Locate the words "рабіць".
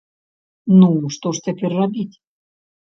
1.85-2.13